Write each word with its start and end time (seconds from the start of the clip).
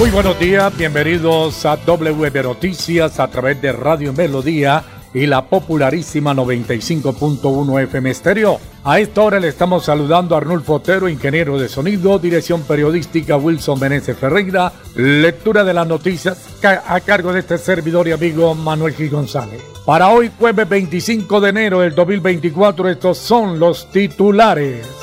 Muy 0.00 0.08
buenos 0.08 0.38
días, 0.38 0.74
bienvenidos 0.78 1.66
a 1.66 1.76
WM 1.76 2.42
Noticias 2.42 3.20
a 3.20 3.28
través 3.28 3.60
de 3.60 3.70
Radio 3.70 4.14
Melodía 4.14 4.82
y 5.12 5.26
la 5.26 5.44
popularísima 5.44 6.32
95.1 6.32 7.82
FM 7.82 8.10
Estéreo. 8.10 8.58
A 8.82 8.98
esta 8.98 9.20
hora 9.20 9.38
le 9.38 9.48
estamos 9.48 9.84
saludando 9.84 10.34
a 10.34 10.38
Arnulfo 10.38 10.76
Otero, 10.76 11.06
ingeniero 11.06 11.58
de 11.58 11.68
sonido, 11.68 12.18
dirección 12.18 12.62
periodística 12.62 13.36
Wilson 13.36 13.78
Meneses 13.78 14.16
Ferreira, 14.16 14.72
lectura 14.94 15.64
de 15.64 15.74
las 15.74 15.86
noticias 15.86 16.48
a 16.64 17.00
cargo 17.00 17.34
de 17.34 17.40
este 17.40 17.58
servidor 17.58 18.08
y 18.08 18.12
amigo 18.12 18.54
Manuel 18.54 18.94
Gil 18.94 19.10
González. 19.10 19.60
Para 19.84 20.08
hoy, 20.08 20.30
jueves 20.38 20.66
25 20.66 21.42
de 21.42 21.50
enero 21.50 21.80
del 21.80 21.94
2024, 21.94 22.88
estos 22.88 23.18
son 23.18 23.58
los 23.58 23.90
titulares. 23.90 24.99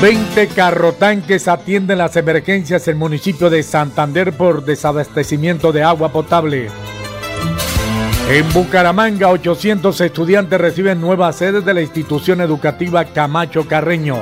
20 0.00 0.48
carrotanques 0.48 1.46
atienden 1.46 1.98
las 1.98 2.16
emergencias 2.16 2.88
en 2.88 2.92
el 2.92 2.98
municipio 2.98 3.50
de 3.50 3.62
Santander 3.62 4.32
por 4.32 4.64
desabastecimiento 4.64 5.72
de 5.72 5.82
agua 5.82 6.10
potable. 6.10 6.70
En 8.30 8.50
Bucaramanga, 8.54 9.28
800 9.28 10.00
estudiantes 10.00 10.58
reciben 10.58 11.02
nuevas 11.02 11.36
sedes 11.36 11.66
de 11.66 11.74
la 11.74 11.82
institución 11.82 12.40
educativa 12.40 13.04
Camacho 13.04 13.68
Carreño. 13.68 14.16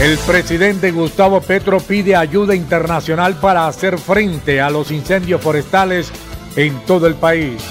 El 0.00 0.18
presidente 0.18 0.90
Gustavo 0.90 1.40
Petro 1.40 1.78
pide 1.78 2.16
ayuda 2.16 2.52
internacional 2.56 3.36
para 3.36 3.68
hacer 3.68 3.96
frente 3.98 4.60
a 4.60 4.70
los 4.70 4.90
incendios 4.90 5.40
forestales 5.40 6.10
en 6.56 6.80
todo 6.80 7.06
el 7.06 7.14
país. 7.14 7.62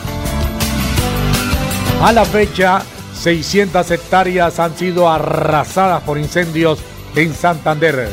A 2.01 2.13
la 2.13 2.23
fecha, 2.23 2.81
600 3.15 3.89
hectáreas 3.91 4.59
han 4.59 4.77
sido 4.77 5.09
arrasadas 5.09 6.03
por 6.03 6.17
incendios 6.17 6.79
en 7.15 7.33
Santander. 7.33 8.09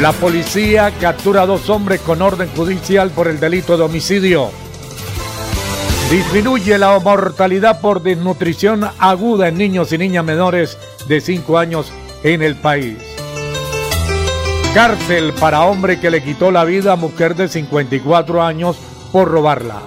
La 0.00 0.12
policía 0.12 0.92
captura 1.00 1.42
a 1.42 1.46
dos 1.46 1.68
hombres 1.68 2.00
con 2.00 2.22
orden 2.22 2.48
judicial 2.54 3.10
por 3.10 3.28
el 3.28 3.40
delito 3.40 3.76
de 3.76 3.84
homicidio. 3.84 4.50
Disminuye 6.10 6.78
la 6.78 6.98
mortalidad 6.98 7.80
por 7.80 8.02
desnutrición 8.02 8.88
aguda 8.98 9.48
en 9.48 9.58
niños 9.58 9.92
y 9.92 9.98
niñas 9.98 10.24
menores 10.24 10.78
de 11.08 11.20
5 11.20 11.58
años 11.58 11.90
en 12.22 12.42
el 12.42 12.56
país. 12.56 12.98
Cárcel 14.74 15.32
para 15.34 15.62
hombre 15.62 16.00
que 16.00 16.10
le 16.10 16.22
quitó 16.22 16.50
la 16.50 16.64
vida 16.64 16.92
a 16.92 16.96
mujer 16.96 17.34
de 17.34 17.48
54 17.48 18.42
años 18.42 18.76
por 19.10 19.28
robarla. 19.28 19.82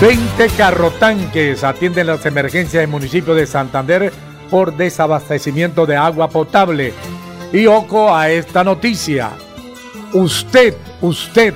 20 0.00 0.48
carrotanques 0.56 1.62
atienden 1.62 2.06
las 2.06 2.24
emergencias 2.24 2.80
del 2.80 2.88
municipio 2.88 3.34
de 3.34 3.46
Santander 3.46 4.10
por 4.48 4.74
desabastecimiento 4.74 5.84
de 5.84 5.94
agua 5.94 6.30
potable. 6.30 6.94
Y 7.52 7.66
ojo 7.66 8.14
a 8.16 8.30
esta 8.30 8.64
noticia. 8.64 9.32
Usted, 10.14 10.74
usted 11.02 11.52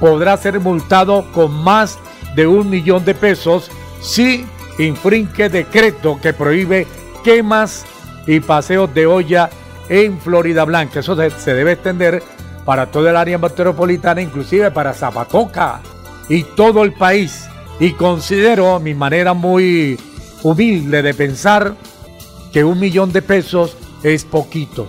podrá 0.00 0.36
ser 0.36 0.58
multado 0.58 1.30
con 1.30 1.52
más 1.52 2.00
de 2.34 2.48
un 2.48 2.68
millón 2.68 3.04
de 3.04 3.14
pesos 3.14 3.70
si 4.02 4.44
infringe 4.80 5.48
decreto 5.48 6.18
que 6.20 6.32
prohíbe 6.32 6.88
quemas 7.22 7.86
y 8.26 8.40
paseos 8.40 8.92
de 8.92 9.06
olla 9.06 9.50
en 9.88 10.18
Florida 10.18 10.64
Blanca. 10.64 10.98
Eso 10.98 11.14
se 11.14 11.54
debe 11.54 11.72
extender 11.72 12.24
para 12.64 12.86
todo 12.86 13.08
el 13.08 13.16
área 13.16 13.38
metropolitana, 13.38 14.20
inclusive 14.20 14.72
para 14.72 14.94
Zapatoca 14.94 15.80
y 16.28 16.42
todo 16.42 16.82
el 16.82 16.92
país. 16.92 17.48
Y 17.80 17.92
considero 17.92 18.78
mi 18.80 18.94
manera 18.94 19.34
muy 19.34 19.98
humilde 20.42 21.02
de 21.02 21.14
pensar 21.14 21.74
que 22.52 22.64
un 22.64 22.78
millón 22.78 23.12
de 23.12 23.22
pesos 23.22 23.76
es 24.02 24.24
poquito. 24.24 24.86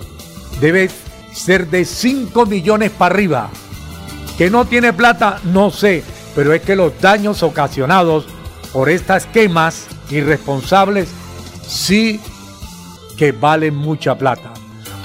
Debe 0.61 0.89
ser 1.33 1.67
de 1.67 1.83
5 1.85 2.45
millones 2.45 2.91
para 2.91 3.15
arriba. 3.15 3.49
Que 4.37 4.49
no 4.49 4.65
tiene 4.65 4.93
plata, 4.93 5.39
no 5.45 5.71
sé, 5.71 6.03
pero 6.35 6.53
es 6.53 6.61
que 6.61 6.75
los 6.75 6.99
daños 7.01 7.41
ocasionados 7.41 8.27
por 8.73 8.89
estas 8.89 9.25
quemas 9.25 9.87
irresponsables 10.11 11.09
sí 11.65 12.19
que 13.17 13.31
valen 13.31 13.75
mucha 13.75 14.17
plata. 14.17 14.53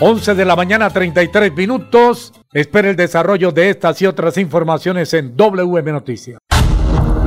11 0.00 0.34
de 0.34 0.44
la 0.44 0.56
mañana, 0.56 0.91
33 0.91 1.54
minutos. 1.54 2.32
Espera 2.52 2.91
el 2.91 2.97
desarrollo 2.97 3.52
de 3.52 3.70
estas 3.70 4.02
y 4.02 4.06
otras 4.06 4.36
informaciones 4.38 5.14
en 5.14 5.36
WM 5.36 5.92
Noticias. 5.92 6.41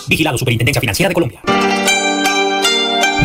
Vigilado 0.09 0.39
Superintendencia 0.39 0.81
Financiera 0.81 1.09
de 1.09 1.15
Colombia. 1.15 1.56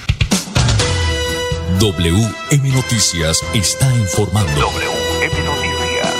WM 1.79 2.71
Noticias 2.71 3.45
está 3.53 3.95
informando. 3.97 4.59
WM 4.59 5.45
Noticias. 5.45 6.15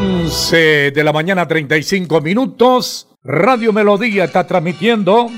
11 0.00 0.90
de 0.90 1.04
la 1.04 1.12
mañana 1.12 1.46
35 1.46 2.20
minutos. 2.20 3.06
Radio 3.22 3.72
Melodía 3.72 4.24
está 4.24 4.44
transmitiendo 4.44 5.30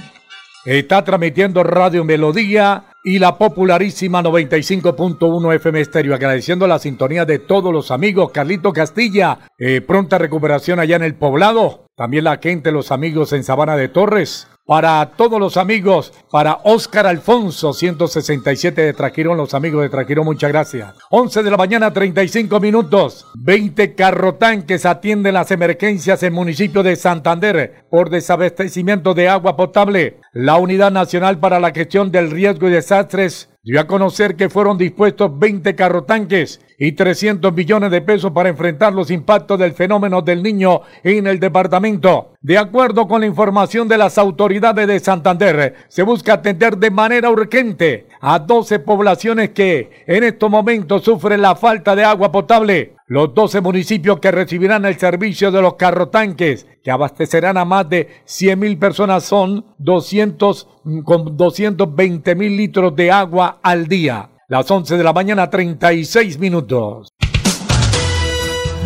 Está 0.66 1.04
transmitiendo 1.04 1.62
Radio 1.62 2.02
Melodía 2.02 2.86
y 3.04 3.20
la 3.20 3.38
popularísima 3.38 4.20
95.1 4.20 5.54
FM 5.54 5.80
Estéreo. 5.80 6.12
Agradeciendo 6.12 6.66
la 6.66 6.80
sintonía 6.80 7.24
de 7.24 7.38
todos 7.38 7.72
los 7.72 7.92
amigos. 7.92 8.32
Carlito 8.32 8.72
Castilla, 8.72 9.38
eh, 9.58 9.80
pronta 9.80 10.18
recuperación 10.18 10.80
allá 10.80 10.96
en 10.96 11.04
el 11.04 11.14
poblado. 11.14 11.86
También 11.94 12.24
la 12.24 12.38
gente, 12.38 12.72
los 12.72 12.90
amigos 12.90 13.32
en 13.32 13.44
Sabana 13.44 13.76
de 13.76 13.86
Torres. 13.86 14.48
Para 14.66 15.12
todos 15.16 15.38
los 15.38 15.56
amigos, 15.56 16.12
para 16.30 16.58
Oscar 16.64 17.06
Alfonso, 17.06 17.72
167 17.72 18.82
de 18.82 18.92
Traquirón, 18.92 19.36
los 19.36 19.54
amigos 19.54 19.82
de 19.82 19.88
Traquirón, 19.88 20.24
muchas 20.24 20.50
gracias. 20.50 20.94
11 21.10 21.44
de 21.44 21.50
la 21.50 21.56
mañana, 21.56 21.92
35 21.92 22.58
minutos. 22.58 23.26
20 23.36 23.94
carrotanques 23.94 24.84
atienden 24.84 25.34
las 25.34 25.52
emergencias 25.52 26.22
en 26.24 26.32
municipio 26.32 26.82
de 26.82 26.96
Santander 26.96 27.84
por 27.90 28.10
desabastecimiento 28.10 29.14
de 29.14 29.28
agua 29.28 29.56
potable. 29.56 30.18
La 30.32 30.56
Unidad 30.56 30.90
Nacional 30.90 31.38
para 31.38 31.60
la 31.60 31.70
Gestión 31.70 32.10
del 32.10 32.32
Riesgo 32.32 32.68
y 32.68 32.72
Desastres 32.72 33.48
dio 33.62 33.80
a 33.80 33.86
conocer 33.88 34.36
que 34.36 34.48
fueron 34.48 34.78
dispuestos 34.78 35.36
20 35.38 35.74
carrotanques 35.74 36.60
y 36.78 36.92
300 36.92 37.52
millones 37.52 37.90
de 37.90 38.00
pesos 38.00 38.30
para 38.30 38.48
enfrentar 38.48 38.92
los 38.92 39.10
impactos 39.10 39.58
del 39.58 39.72
fenómeno 39.72 40.22
del 40.22 40.42
niño 40.42 40.82
en 41.02 41.26
el 41.26 41.40
departamento. 41.40 42.34
De 42.46 42.58
acuerdo 42.58 43.08
con 43.08 43.22
la 43.22 43.26
información 43.26 43.88
de 43.88 43.98
las 43.98 44.18
autoridades 44.18 44.86
de 44.86 45.00
Santander, 45.00 45.74
se 45.88 46.04
busca 46.04 46.34
atender 46.34 46.78
de 46.78 46.92
manera 46.92 47.28
urgente 47.28 48.06
a 48.20 48.38
12 48.38 48.78
poblaciones 48.78 49.50
que 49.50 50.04
en 50.06 50.22
estos 50.22 50.48
momentos 50.48 51.02
sufren 51.02 51.42
la 51.42 51.56
falta 51.56 51.96
de 51.96 52.04
agua 52.04 52.30
potable. 52.30 52.94
Los 53.08 53.34
12 53.34 53.60
municipios 53.62 54.20
que 54.20 54.30
recibirán 54.30 54.84
el 54.84 54.96
servicio 54.96 55.50
de 55.50 55.60
los 55.60 55.74
carrotanques, 55.74 56.68
que 56.84 56.92
abastecerán 56.92 57.56
a 57.56 57.64
más 57.64 57.88
de 57.88 58.22
100 58.26 58.60
mil 58.60 58.78
personas, 58.78 59.24
son 59.24 59.74
200 59.78 60.68
con 61.02 61.36
220 61.36 62.34
mil 62.36 62.56
litros 62.56 62.94
de 62.94 63.10
agua 63.10 63.58
al 63.60 63.88
día. 63.88 64.30
Las 64.46 64.70
11 64.70 64.96
de 64.96 65.02
la 65.02 65.12
mañana, 65.12 65.50
36 65.50 66.38
minutos. 66.38 67.08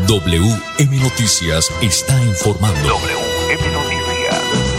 WM 0.07 0.97
Noticias 1.03 1.71
está 1.83 2.19
informando. 2.25 3.30
Noticias. 3.51 4.71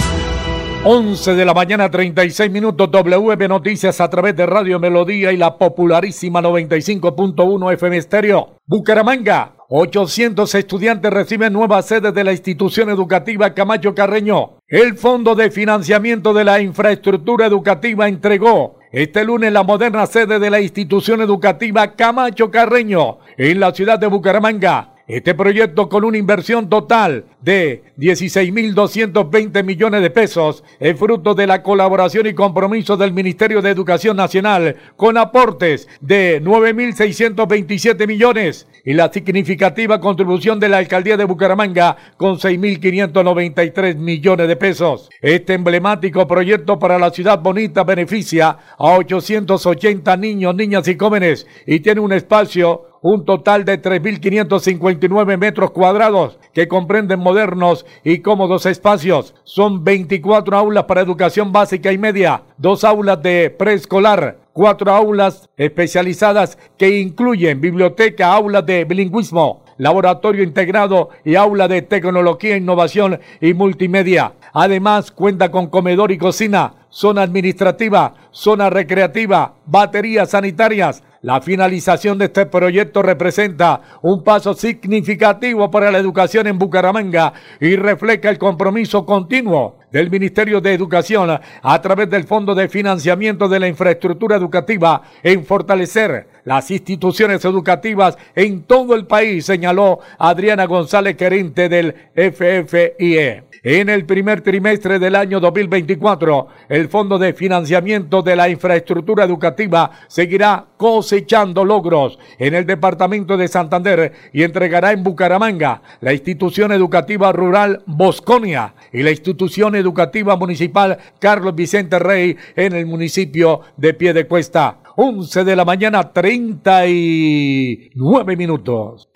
11 0.85 1.35
de 1.35 1.45
la 1.45 1.53
mañana, 1.53 1.91
36 1.91 2.49
minutos. 2.49 2.89
WM 2.89 3.47
Noticias 3.49 3.99
a 3.99 4.09
través 4.09 4.33
de 4.37 4.45
Radio 4.45 4.79
Melodía 4.79 5.33
y 5.33 5.37
la 5.37 5.57
popularísima 5.57 6.41
95.1 6.41 7.73
FM 7.73 7.97
Estéreo. 7.97 8.55
Bucaramanga. 8.65 9.55
800 9.67 10.55
estudiantes 10.55 11.11
reciben 11.11 11.51
nuevas 11.51 11.85
sedes 11.85 12.13
de 12.13 12.23
la 12.23 12.31
institución 12.31 12.89
educativa 12.89 13.53
Camacho 13.53 13.93
Carreño. 13.93 14.59
El 14.69 14.95
Fondo 14.97 15.35
de 15.35 15.51
Financiamiento 15.51 16.33
de 16.33 16.45
la 16.45 16.61
Infraestructura 16.61 17.47
Educativa 17.47 18.07
entregó 18.07 18.79
este 18.93 19.25
lunes 19.25 19.51
la 19.51 19.63
moderna 19.63 20.05
sede 20.05 20.39
de 20.39 20.49
la 20.49 20.61
institución 20.61 21.21
educativa 21.21 21.93
Camacho 21.95 22.49
Carreño 22.49 23.19
en 23.37 23.59
la 23.59 23.73
ciudad 23.73 23.99
de 23.99 24.07
Bucaramanga. 24.07 24.90
Este 25.07 25.33
proyecto 25.33 25.89
con 25.89 26.03
una 26.03 26.17
inversión 26.17 26.69
total 26.69 27.25
de 27.41 27.83
16.220 27.97 29.63
millones 29.63 30.01
de 30.01 30.09
pesos 30.09 30.63
es 30.79 30.97
fruto 30.97 31.33
de 31.33 31.47
la 31.47 31.63
colaboración 31.63 32.27
y 32.27 32.33
compromiso 32.33 32.97
del 32.97 33.11
Ministerio 33.11 33.61
de 33.61 33.71
Educación 33.71 34.15
Nacional 34.15 34.75
con 34.95 35.17
aportes 35.17 35.89
de 36.01 36.41
9.627 36.41 38.07
millones 38.07 38.67
y 38.85 38.93
la 38.93 39.11
significativa 39.11 39.99
contribución 39.99 40.59
de 40.59 40.69
la 40.69 40.77
Alcaldía 40.77 41.17
de 41.17 41.25
Bucaramanga 41.25 41.97
con 42.17 42.37
6.593 42.37 43.95
millones 43.95 44.47
de 44.47 44.55
pesos. 44.55 45.09
Este 45.21 45.53
emblemático 45.53 46.27
proyecto 46.27 46.79
para 46.79 46.99
la 46.99 47.11
ciudad 47.11 47.39
bonita 47.39 47.83
beneficia 47.83 48.57
a 48.77 48.97
880 48.97 50.17
niños, 50.17 50.55
niñas 50.55 50.87
y 50.87 50.97
jóvenes 50.97 51.47
y 51.65 51.79
tiene 51.79 52.01
un 52.01 52.13
espacio 52.13 52.87
un 53.01 53.25
total 53.25 53.65
de 53.65 53.81
3.559 53.81 55.37
metros 55.37 55.71
cuadrados 55.71 56.37
que 56.53 56.67
comprenden 56.67 57.19
modernos 57.19 57.85
y 58.03 58.19
cómodos 58.19 58.65
espacios. 58.65 59.33
Son 59.43 59.83
24 59.83 60.55
aulas 60.55 60.83
para 60.83 61.01
educación 61.01 61.51
básica 61.51 61.91
y 61.91 61.97
media, 61.97 62.43
dos 62.57 62.83
aulas 62.83 63.21
de 63.23 63.49
preescolar, 63.49 64.37
cuatro 64.53 64.91
aulas 64.91 65.49
especializadas 65.57 66.57
que 66.77 66.99
incluyen 66.99 67.61
biblioteca, 67.61 68.33
aulas 68.33 68.65
de 68.65 68.85
bilingüismo, 68.85 69.63
laboratorio 69.77 70.43
integrado 70.43 71.09
y 71.23 71.35
aula 71.35 71.67
de 71.67 71.81
tecnología, 71.81 72.57
innovación 72.57 73.19
y 73.39 73.53
multimedia. 73.53 74.33
Además, 74.53 75.11
cuenta 75.11 75.49
con 75.49 75.67
comedor 75.67 76.11
y 76.11 76.17
cocina, 76.17 76.73
zona 76.89 77.23
administrativa, 77.23 78.13
zona 78.31 78.69
recreativa, 78.69 79.55
baterías 79.65 80.31
sanitarias, 80.31 81.03
la 81.21 81.39
finalización 81.39 82.17
de 82.17 82.25
este 82.25 82.47
proyecto 82.47 83.01
representa 83.01 83.81
un 84.01 84.23
paso 84.23 84.53
significativo 84.53 85.69
para 85.69 85.91
la 85.91 85.99
educación 85.99 86.47
en 86.47 86.57
Bucaramanga 86.57 87.33
y 87.59 87.75
refleja 87.75 88.29
el 88.29 88.39
compromiso 88.39 89.05
continuo 89.05 89.77
del 89.91 90.09
Ministerio 90.09 90.61
de 90.61 90.73
Educación 90.73 91.29
a 91.61 91.81
través 91.81 92.09
del 92.09 92.23
Fondo 92.23 92.55
de 92.55 92.69
Financiamiento 92.69 93.47
de 93.47 93.59
la 93.59 93.67
Infraestructura 93.67 94.35
Educativa 94.35 95.03
en 95.21 95.45
fortalecer 95.45 96.27
las 96.43 96.71
instituciones 96.71 97.43
educativas 97.45 98.17
en 98.35 98.63
todo 98.63 98.95
el 98.95 99.05
país, 99.05 99.45
señaló 99.45 99.99
Adriana 100.17 100.65
González, 100.65 101.15
gerente 101.17 101.69
del 101.69 101.95
FFIE. 102.15 103.51
En 103.63 103.89
el 103.89 104.05
primer 104.05 104.41
trimestre 104.41 104.97
del 104.97 105.15
año 105.15 105.39
2024, 105.39 106.47
el 106.67 106.89
Fondo 106.89 107.19
de 107.19 107.33
Financiamiento 107.33 108.23
de 108.23 108.35
la 108.35 108.49
Infraestructura 108.49 109.23
Educativa 109.23 109.91
seguirá 110.07 110.65
cosechando 110.77 111.63
logros 111.63 112.17
en 112.39 112.55
el 112.55 112.65
departamento 112.65 113.37
de 113.37 113.47
Santander 113.47 114.13
y 114.33 114.41
entregará 114.41 114.93
en 114.93 115.03
Bucaramanga 115.03 115.83
la 115.99 116.11
institución 116.11 116.71
educativa 116.71 117.31
rural 117.31 117.83
Bosconia 117.85 118.73
y 118.91 119.03
la 119.03 119.11
institución 119.11 119.75
educativa 119.75 120.35
municipal 120.37 120.97
Carlos 121.19 121.53
Vicente 121.53 121.99
Rey 121.99 122.35
en 122.55 122.73
el 122.73 122.87
municipio 122.87 123.61
de 123.77 123.93
Piedecuesta. 123.93 124.80
11 124.95 125.43
de 125.43 125.55
la 125.55 125.65
mañana, 125.65 126.11
39 126.11 128.37
minutos. 128.37 129.09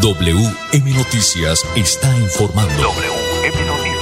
WM 0.00 0.94
Noticias 0.94 1.64
está 1.76 2.16
informando. 2.18 2.74
WM 2.74 3.66
Noticias. 3.66 3.93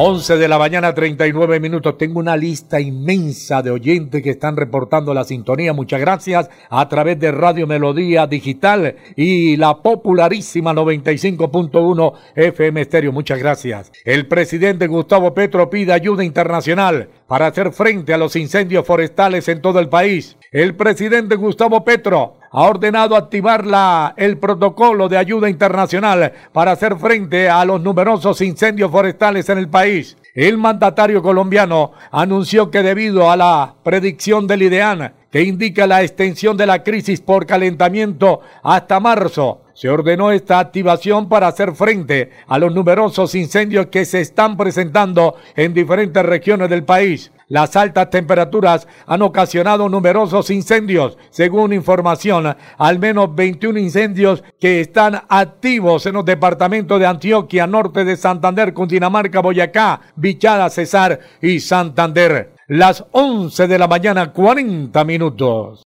11 0.00 0.36
de 0.36 0.46
la 0.46 0.60
mañana, 0.60 0.94
39 0.94 1.58
minutos. 1.58 1.98
Tengo 1.98 2.20
una 2.20 2.36
lista 2.36 2.78
inmensa 2.78 3.62
de 3.62 3.72
oyentes 3.72 4.22
que 4.22 4.30
están 4.30 4.56
reportando 4.56 5.12
la 5.12 5.24
sintonía. 5.24 5.72
Muchas 5.72 5.98
gracias 5.98 6.48
a 6.70 6.88
través 6.88 7.18
de 7.18 7.32
Radio 7.32 7.66
Melodía 7.66 8.28
Digital 8.28 8.94
y 9.16 9.56
la 9.56 9.82
popularísima 9.82 10.72
95.1 10.72 12.12
FM 12.36 12.80
Estéreo. 12.80 13.10
Muchas 13.10 13.40
gracias. 13.40 13.90
El 14.04 14.28
presidente 14.28 14.86
Gustavo 14.86 15.34
Petro 15.34 15.68
pide 15.68 15.92
ayuda 15.92 16.22
internacional 16.22 17.08
para 17.26 17.48
hacer 17.48 17.72
frente 17.72 18.14
a 18.14 18.18
los 18.18 18.36
incendios 18.36 18.86
forestales 18.86 19.48
en 19.48 19.60
todo 19.60 19.80
el 19.80 19.88
país. 19.88 20.37
El 20.50 20.76
presidente 20.76 21.36
Gustavo 21.36 21.84
Petro 21.84 22.38
ha 22.50 22.62
ordenado 22.62 23.16
activar 23.16 23.66
la, 23.66 24.14
el 24.16 24.38
protocolo 24.38 25.06
de 25.06 25.18
ayuda 25.18 25.50
internacional 25.50 26.32
para 26.54 26.72
hacer 26.72 26.96
frente 26.96 27.50
a 27.50 27.62
los 27.66 27.82
numerosos 27.82 28.40
incendios 28.40 28.90
forestales 28.90 29.50
en 29.50 29.58
el 29.58 29.68
país. 29.68 30.16
El 30.34 30.56
mandatario 30.56 31.22
colombiano 31.22 31.92
anunció 32.10 32.70
que 32.70 32.82
debido 32.82 33.30
a 33.30 33.36
la 33.36 33.74
predicción 33.82 34.46
del 34.46 34.62
IDEAN, 34.62 35.12
que 35.30 35.42
indica 35.42 35.86
la 35.86 36.02
extensión 36.02 36.56
de 36.56 36.64
la 36.64 36.82
crisis 36.82 37.20
por 37.20 37.44
calentamiento 37.44 38.40
hasta 38.62 39.00
marzo, 39.00 39.64
se 39.74 39.90
ordenó 39.90 40.32
esta 40.32 40.60
activación 40.60 41.28
para 41.28 41.48
hacer 41.48 41.74
frente 41.74 42.30
a 42.46 42.58
los 42.58 42.74
numerosos 42.74 43.34
incendios 43.34 43.88
que 43.88 44.06
se 44.06 44.22
están 44.22 44.56
presentando 44.56 45.36
en 45.56 45.74
diferentes 45.74 46.24
regiones 46.24 46.70
del 46.70 46.84
país. 46.84 47.32
Las 47.48 47.76
altas 47.76 48.10
temperaturas 48.10 48.86
han 49.06 49.22
ocasionado 49.22 49.88
numerosos 49.88 50.50
incendios. 50.50 51.16
Según 51.30 51.72
información, 51.72 52.54
al 52.76 52.98
menos 52.98 53.34
21 53.34 53.78
incendios 53.78 54.44
que 54.60 54.80
están 54.80 55.22
activos 55.28 56.04
en 56.06 56.14
los 56.14 56.24
departamentos 56.24 57.00
de 57.00 57.06
Antioquia, 57.06 57.66
norte 57.66 58.04
de 58.04 58.16
Santander, 58.16 58.74
Cundinamarca, 58.74 59.40
Boyacá, 59.40 60.00
Vichada, 60.14 60.68
Cesar 60.68 61.20
y 61.40 61.60
Santander. 61.60 62.54
Las 62.68 63.04
11 63.12 63.66
de 63.66 63.78
la 63.78 63.88
mañana, 63.88 64.30
40 64.30 65.02
minutos. 65.04 65.82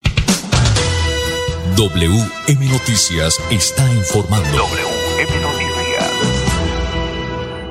WM 1.76 2.66
Noticias 2.72 3.40
está 3.50 3.84
informando. 3.94 4.58
WM 4.58 5.42
Noticias. 5.42 5.77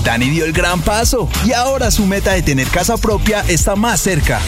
Dani 0.02 0.28
dio 0.30 0.44
el 0.44 0.52
gran 0.52 0.83
paso 0.83 1.28
y 1.47 1.52
ahora 1.52 1.92
su 1.92 2.06
meta 2.06 2.33
de 2.33 2.42
tener 2.42 2.66
casa 2.66 2.97
propia 2.97 3.44
está 3.47 3.76
más 3.76 4.00
cerca. 4.00 4.40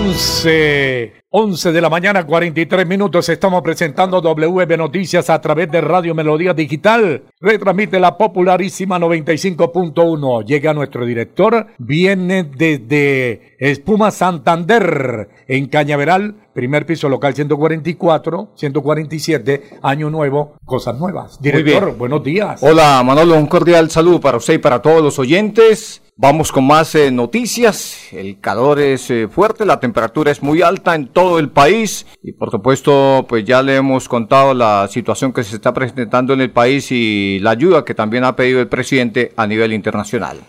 11, 0.07 1.13
11 1.31 1.71
de 1.73 1.81
la 1.81 1.89
mañana, 1.89 2.25
43 2.25 2.87
minutos. 2.87 3.27
Estamos 3.27 3.61
presentando 3.61 4.21
WB 4.21 4.77
Noticias 4.77 5.29
a 5.29 5.41
través 5.41 5.69
de 5.69 5.81
Radio 5.81 6.15
Melodía 6.15 6.53
Digital. 6.53 7.23
Retransmite 7.41 7.99
la 7.99 8.17
popularísima 8.17 8.97
95.1. 8.99 10.45
Llega 10.45 10.73
nuestro 10.73 11.05
director. 11.05 11.67
Viene 11.77 12.45
desde 12.45 13.57
Espuma 13.59 14.11
Santander, 14.11 15.27
en 15.45 15.67
Cañaveral. 15.67 16.35
Primer 16.53 16.85
piso 16.85 17.09
local 17.09 17.35
144, 17.35 18.51
147, 18.55 19.79
año 19.81 20.09
nuevo, 20.09 20.55
cosas 20.63 20.97
nuevas. 20.97 21.41
Director, 21.41 21.97
buenos 21.97 22.23
días. 22.23 22.63
Hola 22.63 23.03
Manolo, 23.05 23.35
un 23.35 23.47
cordial 23.47 23.91
saludo 23.91 24.21
para 24.21 24.37
usted 24.37 24.53
y 24.53 24.59
para 24.59 24.81
todos 24.81 25.03
los 25.03 25.19
oyentes. 25.19 26.01
Vamos 26.19 26.51
con 26.51 26.65
más 26.65 26.95
eh, 26.95 27.11
noticias. 27.11 28.11
El 28.11 28.39
calor 28.39 28.79
es 28.79 29.11
eh, 29.11 29.27
fuerte, 29.27 29.67
la 29.67 29.79
temperatura 29.79 30.31
es 30.31 30.41
muy 30.41 30.63
alta 30.63 30.95
en 30.95 31.09
todo 31.09 31.37
el 31.37 31.49
país 31.49 32.07
y 32.23 32.31
por 32.33 32.49
supuesto 32.49 33.27
pues 33.29 33.45
ya 33.45 33.61
le 33.61 33.75
hemos 33.75 34.09
contado 34.09 34.55
la 34.55 34.87
situación 34.87 35.31
que 35.31 35.43
se 35.43 35.57
está 35.57 35.75
presentando 35.75 36.33
en 36.33 36.41
el 36.41 36.49
país 36.49 36.91
y 36.91 37.37
la 37.37 37.51
ayuda 37.51 37.85
que 37.85 37.93
también 37.93 38.23
ha 38.23 38.35
pedido 38.35 38.59
el 38.59 38.67
presidente 38.67 39.31
a 39.37 39.45
nivel 39.45 39.73
internacional. 39.73 40.39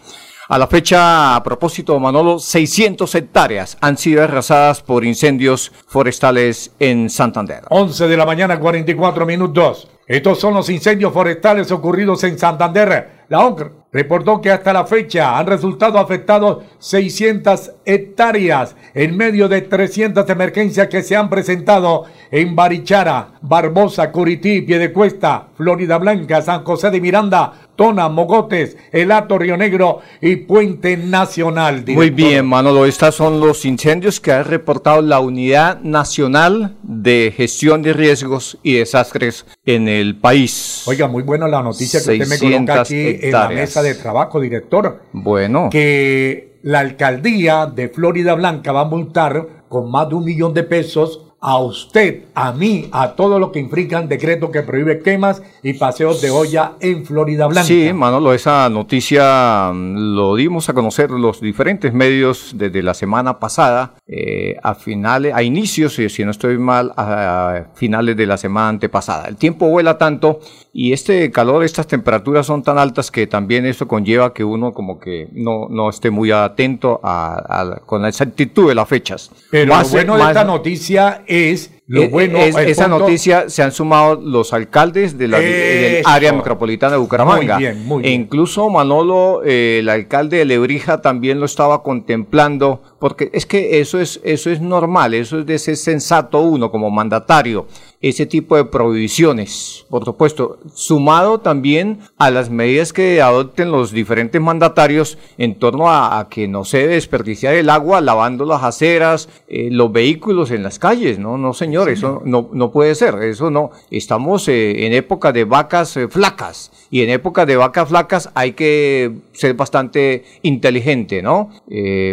A 0.48 0.56
la 0.56 0.68
fecha, 0.68 1.37
a 1.37 1.42
propósito, 1.42 2.00
Manolo, 2.00 2.38
600 2.38 3.14
hectáreas 3.14 3.76
han 3.82 3.98
sido 3.98 4.25
arrasadas 4.25 4.80
por 4.80 5.04
incendios 5.04 5.70
forestales 5.87 6.72
en 6.78 7.10
Santander. 7.10 7.64
11 7.68 8.08
de 8.08 8.16
la 8.16 8.25
mañana, 8.25 8.58
44 8.58 9.26
minutos. 9.26 9.87
Estos 10.06 10.40
son 10.40 10.54
los 10.54 10.70
incendios 10.70 11.12
forestales 11.12 11.70
ocurridos 11.70 12.25
en 12.25 12.38
Santander. 12.38 13.26
La 13.28 13.40
ONCR 13.40 13.77
reportó 13.92 14.40
que 14.40 14.50
hasta 14.50 14.73
la 14.73 14.85
fecha 14.85 15.38
han 15.38 15.47
resultado 15.47 15.99
afectados 15.99 16.64
600 16.78 17.73
hectáreas 17.85 18.76
en 18.95 19.16
medio 19.16 19.49
de 19.49 19.62
300 19.62 20.28
emergencias 20.28 20.88
que 20.88 21.02
se 21.02 21.16
han 21.16 21.30
presentado 21.30 22.04
en 22.30 22.54
Barichara, 22.54 23.35
Barbosa, 23.40 24.12
Curití, 24.12 24.62
Piedecuesta, 24.62 25.49
Florida 25.57 25.99
Blanca, 25.99 26.42
San 26.42 26.64
José 26.64 26.90
de 26.90 27.00
Miranda, 27.00 27.67
Tona, 27.78 28.08
Mogotes, 28.08 28.76
El 28.90 29.12
Hato, 29.12 29.38
Río 29.38 29.56
Negro 29.56 30.00
y 30.20 30.35
Puente 30.35 30.97
Nacional. 30.97 31.85
Muy 31.87 32.11
bien, 32.11 32.44
Manolo, 32.44 32.85
estos 32.85 33.14
son 33.14 33.38
los 33.38 33.64
incendios 33.64 34.18
que 34.18 34.32
ha 34.32 34.42
reportado 34.42 35.00
la 35.00 35.20
Unidad 35.20 35.80
Nacional 35.82 36.75
de 36.82 37.32
Gestión 37.37 37.82
de 37.82 37.92
Riesgos 37.92 38.58
y 38.64 38.75
Desastres 38.75 39.47
en 39.64 39.87
el 39.87 40.18
país. 40.18 40.82
Oiga, 40.88 41.06
muy 41.06 41.23
buena 41.23 41.47
la 41.47 41.62
noticia 41.62 42.00
que 42.00 42.20
usted 42.20 42.28
me 42.28 42.38
coloca 42.38 42.85
600 42.85 43.20
aquí 43.20 43.26
en 43.28 43.32
la 43.32 43.49
mesa 43.49 43.80
de 43.80 43.94
trabajo, 43.94 44.40
director. 44.40 45.02
Bueno, 45.12 45.68
que 45.70 46.58
la 46.64 46.80
alcaldía 46.80 47.66
de 47.66 47.90
Florida 47.90 48.35
Blanca 48.35 48.73
va 48.73 48.80
a 48.80 48.87
multar 48.87 49.64
con 49.68 49.88
más 49.88 50.08
de 50.08 50.16
un 50.16 50.25
millón 50.25 50.52
de 50.52 50.64
pesos 50.64 51.27
a 51.40 51.59
usted, 51.59 52.25
a 52.35 52.52
mí, 52.52 52.88
a 52.90 53.12
todos 53.12 53.38
los 53.38 53.50
que 53.52 53.61
infringan 53.61 54.09
decreto 54.09 54.50
que 54.50 54.62
prohíbe 54.62 55.00
quemas 55.00 55.40
y 55.62 55.75
paseos 55.75 56.21
de 56.21 56.30
olla 56.30 56.73
en 56.80 57.07
Florida 57.07 57.47
Blanca. 57.47 57.64
sí, 57.66 57.92
Manolo, 57.92 58.33
esa 58.35 58.68
noticia 58.68 59.71
mm, 59.73 60.16
lo 60.16 60.35
dimos 60.35 60.68
a 60.68 60.73
conocer 60.75 61.11
los 61.12 61.40
diferentes 61.40 61.92
medios 61.92 62.52
desde 62.57 62.83
la 62.83 62.92
semana 62.92 63.38
pasada, 63.38 63.95
eh, 64.09 64.57
a 64.62 64.75
finales, 64.75 65.33
a 65.35 65.42
inicios, 65.45 65.99
y 66.00 66.09
si 66.09 66.25
no 66.25 66.33
estoy 66.33 66.59
mal, 66.59 66.92
a 66.97 67.66
finales 67.75 68.16
de 68.16 68.26
la 68.26 68.37
semana 68.37 68.71
antepasada. 68.71 69.28
El 69.28 69.37
tiempo 69.37 69.68
vuela 69.68 69.97
tanto 69.97 70.40
y 70.73 70.92
este 70.92 71.30
calor, 71.30 71.62
estas 71.64 71.87
temperaturas 71.87 72.47
son 72.47 72.62
tan 72.64 72.78
altas 72.78 73.11
que 73.11 73.26
también 73.28 73.64
eso 73.66 73.87
conlleva 73.87 74.33
que 74.35 74.42
uno 74.45 74.73
como 74.73 74.99
que 74.99 75.28
no, 75.33 75.68
no 75.71 75.88
esté 75.90 76.11
muy 76.11 76.30
atento 76.33 77.00
a, 77.02 77.37
a- 77.61 77.80
con 77.87 78.02
la 78.02 78.09
exactitud 78.09 78.68
de 78.68 78.75
las 78.75 78.88
fechas. 78.88 79.30
Pero 79.52 79.75
Más- 79.75 79.87
lo 79.88 79.92
bueno 79.92 80.14
de 80.14 80.18
más- 80.21 80.30
esta 80.30 80.45
noticia 80.45 81.23
es 81.28 81.70
Lo 81.87 82.02
eh, 82.02 82.08
bueno, 82.08 82.38
esa 82.38 82.88
noticia 82.88 83.49
se 83.49 83.62
han 83.62 83.73
sumado 83.73 84.20
los 84.20 84.52
alcaldes 84.52 85.16
de 85.16 85.28
la, 85.28 85.38
del 85.38 86.02
área 86.04 86.32
metropolitana 86.32 86.92
de 86.92 86.99
Bucaramanga. 86.99 87.54
Muy 87.54 87.64
bien, 87.64 87.87
muy 87.87 88.02
bien. 88.02 88.12
E 88.12 88.16
incluso 88.16 88.68
Manolo, 88.68 89.42
eh, 89.44 89.78
el 89.80 89.88
alcalde 89.88 90.38
de 90.38 90.44
Lebrija, 90.44 91.00
también 91.00 91.40
lo 91.40 91.47
estaba 91.47 91.82
contemplando, 91.82 92.82
porque 92.99 93.30
es 93.32 93.47
que 93.47 93.80
eso 93.80 94.00
es, 94.00 94.20
eso 94.25 94.50
es 94.50 94.61
normal, 94.61 95.14
eso 95.14 95.38
es 95.38 95.47
de 95.47 95.58
ser 95.58 95.76
sensato 95.76 96.40
uno 96.40 96.70
como 96.70 96.90
mandatario 96.90 97.66
ese 98.00 98.26
tipo 98.26 98.56
de 98.56 98.64
prohibiciones, 98.64 99.84
por 99.90 100.04
supuesto, 100.04 100.58
sumado 100.72 101.40
también 101.40 101.98
a 102.16 102.30
las 102.30 102.48
medidas 102.48 102.92
que 102.92 103.20
adopten 103.20 103.72
los 103.72 103.90
diferentes 103.90 104.40
mandatarios 104.40 105.18
en 105.36 105.58
torno 105.58 105.90
a, 105.90 106.28
que 106.30 106.46
no 106.46 106.64
se 106.64 106.86
desperdiciar 106.86 107.54
el 107.54 107.70
agua 107.70 108.00
lavando 108.00 108.44
las 108.44 108.62
aceras, 108.62 109.28
eh, 109.48 109.68
los 109.72 109.90
vehículos 109.90 110.52
en 110.52 110.62
las 110.62 110.78
calles, 110.78 111.18
no, 111.18 111.38
no 111.38 111.52
señor, 111.54 111.90
eso 111.90 112.22
no, 112.24 112.50
no 112.52 112.70
puede 112.70 112.94
ser, 112.94 113.16
eso 113.22 113.50
no, 113.50 113.72
estamos 113.90 114.46
eh, 114.48 114.86
en 114.86 114.92
época 114.92 115.32
de 115.32 115.44
vacas 115.44 115.96
eh, 115.96 116.06
flacas 116.06 116.70
y 116.92 117.02
en 117.02 117.10
época 117.10 117.46
de 117.46 117.56
vacas 117.56 117.88
flacas 117.88 118.30
hay 118.34 118.52
que 118.52 119.12
ser 119.32 119.54
bastante 119.54 120.24
inteligente, 120.42 121.20
¿no? 121.20 121.50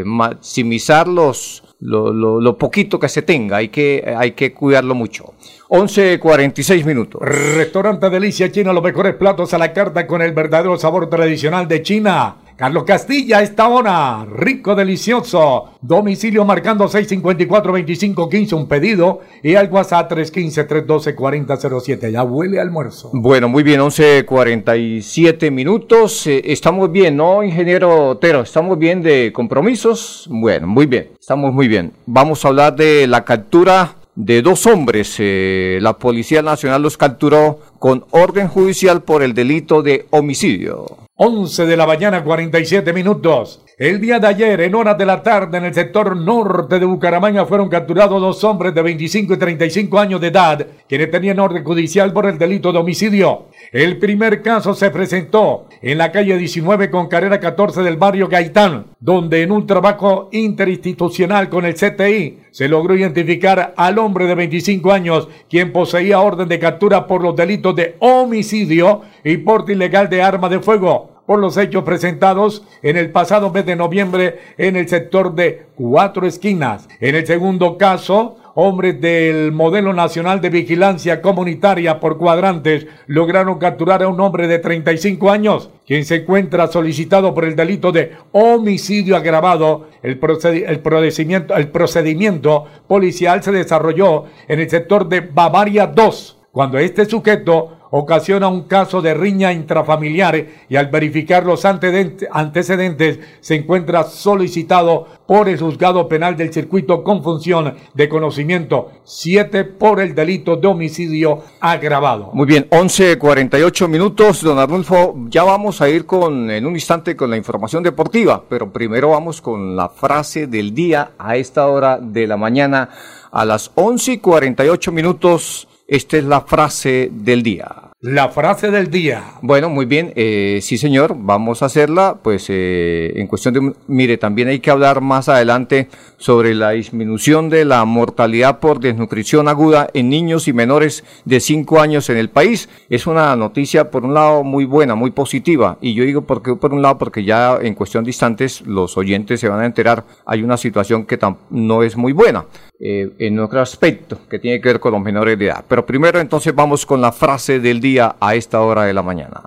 maximizar 0.03 1.07
los, 1.07 1.63
lo, 1.85 2.41
lo, 2.41 2.57
poquito 2.57 2.99
que 2.99 3.09
se 3.09 3.21
tenga, 3.21 3.57
hay 3.57 3.69
que, 3.69 4.13
hay 4.17 4.31
que 4.31 4.53
cuidarlo 4.53 4.95
mucho. 4.95 5.33
11.46 5.69 6.85
minutos. 6.85 7.21
Restaurante 7.21 8.09
Delicia 8.09 8.51
China, 8.51 8.73
los 8.73 8.83
mejores 8.83 9.15
platos 9.15 9.53
a 9.53 9.57
la 9.57 9.73
carta 9.73 10.05
con 10.05 10.21
el 10.21 10.31
verdadero 10.31 10.77
sabor 10.77 11.09
tradicional 11.09 11.67
de 11.67 11.81
China. 11.81 12.35
Carlos 12.57 12.85
Castilla, 12.85 13.41
esta 13.41 13.67
hora, 13.67 14.25
rico, 14.25 14.75
delicioso. 14.75 15.71
Domicilio 15.81 16.45
marcando 16.45 16.87
654-2515, 16.87 18.53
un 18.53 18.69
pedido. 18.69 19.19
Y 19.43 19.55
al 19.55 19.69
WhatsApp 19.69 20.09
315-312-4007. 20.13 22.11
Ya 22.11 22.23
huele 22.23 22.61
almuerzo. 22.61 23.09
Bueno, 23.11 23.49
muy 23.49 23.63
bien, 23.63 23.81
11.47 23.81 25.51
minutos. 25.51 26.27
Eh, 26.27 26.43
estamos 26.45 26.89
bien, 26.89 27.17
¿no, 27.17 27.43
ingeniero 27.43 28.11
Otero? 28.11 28.39
¿Estamos 28.41 28.79
bien 28.79 29.01
de 29.01 29.33
compromisos? 29.33 30.25
Bueno, 30.31 30.65
muy 30.65 30.85
bien, 30.85 31.09
estamos 31.19 31.53
muy 31.53 31.67
bien. 31.67 31.91
Vamos 32.05 32.45
a 32.45 32.47
hablar 32.47 32.77
de 32.77 33.05
la 33.05 33.25
captura 33.25 33.95
de 34.15 34.41
dos 34.41 34.65
hombres. 34.65 35.17
Eh, 35.19 35.79
la 35.81 35.97
Policía 35.97 36.41
Nacional 36.41 36.81
los 36.81 36.95
capturó 36.95 37.59
con 37.79 38.05
orden 38.11 38.47
judicial 38.47 39.03
por 39.03 39.23
el 39.23 39.33
delito 39.33 39.81
de 39.81 40.05
homicidio. 40.11 41.04
11 41.17 41.65
de 41.65 41.77
la 41.77 41.87
mañana, 41.87 42.23
47 42.25 42.91
minutos. 42.91 43.64
El 43.77 43.99
día 43.99 44.19
de 44.19 44.27
ayer, 44.27 44.61
en 44.61 44.73
horas 44.73 44.97
de 44.97 45.05
la 45.05 45.21
tarde, 45.21 45.57
en 45.57 45.65
el 45.65 45.73
sector 45.73 46.15
norte 46.15 46.79
de 46.79 46.85
Bucaramanga, 46.85 47.45
fueron 47.45 47.67
capturados 47.67 48.21
dos 48.21 48.41
hombres 48.45 48.73
de 48.73 48.81
25 48.81 49.33
y 49.33 49.37
35 49.37 49.99
años 49.99 50.21
de 50.21 50.27
edad, 50.27 50.65
quienes 50.87 51.11
tenían 51.11 51.39
orden 51.39 51.61
judicial 51.61 52.13
por 52.13 52.25
el 52.25 52.37
delito 52.37 52.71
de 52.71 52.77
homicidio. 52.77 53.47
El 53.73 53.97
primer 53.97 54.41
caso 54.41 54.73
se 54.73 54.91
presentó 54.91 55.67
en 55.81 55.97
la 55.97 56.13
calle 56.13 56.37
19 56.37 56.89
con 56.89 57.09
carrera 57.09 57.41
14 57.41 57.83
del 57.83 57.97
barrio 57.97 58.29
Gaitán, 58.29 58.85
donde 59.01 59.41
en 59.41 59.51
un 59.51 59.67
trabajo 59.67 60.29
interinstitucional 60.31 61.49
con 61.49 61.65
el 61.65 61.73
CTI 61.73 62.43
se 62.51 62.69
logró 62.69 62.95
identificar 62.95 63.73
al 63.75 63.99
hombre 63.99 64.25
de 64.25 64.35
25 64.35 64.89
años, 64.93 65.27
quien 65.49 65.73
poseía 65.73 66.21
orden 66.21 66.47
de 66.47 66.59
captura 66.59 67.05
por 67.05 67.21
los 67.21 67.35
delitos 67.35 67.75
de 67.75 67.97
homicidio 67.99 69.01
y 69.25 69.35
porte 69.35 69.73
ilegal 69.73 70.07
de 70.07 70.23
arma 70.23 70.47
de 70.47 70.61
fuego 70.61 71.14
por 71.25 71.39
los 71.39 71.57
hechos 71.57 71.83
presentados 71.83 72.63
en 72.81 72.97
el 72.97 73.11
pasado 73.11 73.51
mes 73.51 73.65
de 73.65 73.75
noviembre 73.75 74.39
en 74.57 74.75
el 74.75 74.87
sector 74.87 75.33
de 75.33 75.67
Cuatro 75.75 76.27
Esquinas. 76.27 76.87
En 76.99 77.15
el 77.15 77.25
segundo 77.25 77.77
caso, 77.77 78.37
hombres 78.55 79.01
del 79.01 79.51
Modelo 79.51 79.93
Nacional 79.93 80.39
de 80.39 80.49
Vigilancia 80.49 81.21
Comunitaria 81.21 81.99
por 81.99 82.17
cuadrantes 82.17 82.87
lograron 83.05 83.59
capturar 83.59 84.01
a 84.01 84.07
un 84.07 84.19
hombre 84.21 84.47
de 84.47 84.59
35 84.59 85.29
años, 85.29 85.69
quien 85.85 86.05
se 86.05 86.15
encuentra 86.15 86.67
solicitado 86.67 87.33
por 87.33 87.43
el 87.43 87.55
delito 87.55 87.91
de 87.91 88.13
homicidio 88.31 89.17
agravado. 89.17 89.87
El, 90.01 90.17
procedimiento, 90.17 91.55
el 91.55 91.67
procedimiento 91.67 92.65
policial 92.87 93.43
se 93.43 93.51
desarrolló 93.51 94.23
en 94.47 94.61
el 94.61 94.69
sector 94.69 95.09
de 95.09 95.19
Bavaria 95.19 95.87
2, 95.87 96.37
cuando 96.51 96.77
este 96.77 97.05
sujeto 97.05 97.84
ocasiona 97.97 98.49
un 98.49 98.63
caso 98.63 99.01
de 99.01 99.13
riña 99.13 99.53
intrafamiliar 99.53 100.47
y 100.67 100.75
al 100.75 100.87
verificar 100.87 101.45
los 101.45 101.63
antecedentes 101.63 103.19
se 103.39 103.55
encuentra 103.55 104.03
solicitado 104.03 105.07
por 105.25 105.47
el 105.47 105.57
juzgado 105.57 106.09
penal 106.09 106.35
del 106.35 106.51
circuito 106.51 107.05
con 107.05 107.23
función 107.23 107.73
de 107.93 108.09
conocimiento 108.09 108.91
7 109.05 109.63
por 109.63 110.01
el 110.01 110.13
delito 110.13 110.57
de 110.57 110.67
homicidio 110.67 111.43
agravado. 111.61 112.31
Muy 112.33 112.45
bien, 112.45 112.67
11.48 112.69 113.87
minutos, 113.87 114.41
don 114.41 114.59
Arnulfo, 114.59 115.15
ya 115.29 115.43
vamos 115.43 115.81
a 115.81 115.87
ir 115.87 116.05
con 116.05 116.51
en 116.51 116.65
un 116.65 116.75
instante 116.75 117.15
con 117.15 117.29
la 117.29 117.37
información 117.37 117.81
deportiva, 117.81 118.43
pero 118.49 118.73
primero 118.73 119.11
vamos 119.11 119.39
con 119.39 119.77
la 119.77 119.87
frase 119.87 120.47
del 120.47 120.73
día 120.73 121.11
a 121.17 121.37
esta 121.37 121.67
hora 121.67 121.97
de 122.01 122.27
la 122.27 122.35
mañana 122.35 122.89
a 123.31 123.45
las 123.45 123.73
11.48 123.75 124.91
minutos 124.91 125.69
esta 125.87 126.17
es 126.17 126.23
la 126.23 126.41
frase 126.41 127.09
del 127.11 127.43
día. 127.43 127.91
La 128.07 128.29
frase 128.29 128.69
del 128.69 128.91
día. 128.91 129.23
Bueno, 129.41 129.67
muy 129.67 129.87
bien, 129.87 130.13
eh, 130.15 130.59
sí 130.61 130.77
señor, 130.77 131.15
vamos 131.17 131.63
a 131.63 131.65
hacerla. 131.65 132.19
Pues 132.21 132.45
eh, 132.49 133.13
en 133.15 133.25
cuestión 133.25 133.55
de, 133.55 133.73
mire, 133.87 134.19
también 134.19 134.47
hay 134.47 134.59
que 134.59 134.69
hablar 134.69 135.01
más 135.01 135.27
adelante 135.27 135.89
sobre 136.17 136.53
la 136.53 136.69
disminución 136.69 137.49
de 137.49 137.65
la 137.65 137.83
mortalidad 137.83 138.59
por 138.59 138.79
desnutrición 138.79 139.47
aguda 139.47 139.89
en 139.95 140.09
niños 140.09 140.47
y 140.47 140.53
menores 140.53 141.03
de 141.25 141.39
5 141.39 141.81
años 141.81 142.07
en 142.11 142.17
el 142.17 142.29
país. 142.29 142.69
Es 142.91 143.07
una 143.07 143.35
noticia, 143.35 143.89
por 143.89 144.05
un 144.05 144.13
lado, 144.13 144.43
muy 144.43 144.65
buena, 144.65 144.93
muy 144.93 145.09
positiva. 145.09 145.79
Y 145.81 145.95
yo 145.95 146.03
digo, 146.03 146.27
porque 146.27 146.55
por 146.55 146.75
un 146.75 146.83
lado, 146.83 146.99
porque 146.99 147.23
ya 147.23 147.57
en 147.59 147.73
cuestión 147.73 148.03
de 148.03 148.11
instantes 148.11 148.61
los 148.67 148.97
oyentes 148.97 149.39
se 149.39 149.49
van 149.49 149.61
a 149.61 149.65
enterar, 149.65 150.05
hay 150.27 150.43
una 150.43 150.57
situación 150.57 151.07
que 151.07 151.17
no 151.49 151.81
es 151.81 151.97
muy 151.97 152.13
buena. 152.13 152.45
Eh, 152.77 153.09
en 153.19 153.39
otro 153.39 153.61
aspecto 153.61 154.19
que 154.29 154.37
tiene 154.37 154.59
que 154.59 154.67
ver 154.67 154.81
con 154.81 154.91
los 154.91 155.01
menores 155.01 155.39
de 155.39 155.45
edad. 155.45 155.63
Pero 155.65 155.85
primero 155.85 156.19
entonces 156.19 156.53
vamos 156.53 156.85
con 156.85 156.99
la 156.99 157.13
frase 157.13 157.61
del 157.61 157.79
día 157.79 157.94
a 157.99 158.35
esta 158.35 158.61
hora 158.61 158.83
de 158.83 158.93
la 158.93 159.01
mañana. 159.01 159.41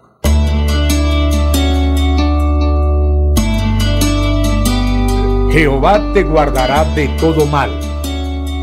Jehová 5.51 6.01
te 6.13 6.23
guardará 6.25 6.85
de 6.95 7.09
todo 7.21 7.47
mal. 7.47 7.71